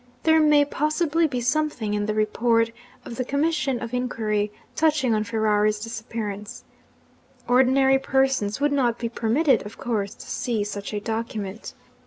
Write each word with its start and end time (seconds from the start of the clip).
There 0.23 0.39
may 0.39 0.65
possibly 0.65 1.27
be 1.27 1.41
something 1.41 1.93
in 1.93 2.07
the 2.07 2.15
report 2.15 2.71
of 3.05 3.17
the 3.17 3.23
commission 3.23 3.79
of 3.79 3.93
inquiry 3.93 4.51
touching 4.75 5.13
on 5.13 5.23
Ferrari's 5.23 5.79
disappearance. 5.79 6.63
Ordinary 7.47 7.99
persons 7.99 8.59
would 8.59 8.71
not 8.71 8.97
be 8.97 9.09
permitted, 9.09 9.63
of 9.63 9.77
course, 9.77 10.15
to 10.15 10.25
see 10.25 10.63
such 10.63 10.91
a 10.91 10.99
document. 10.99 11.75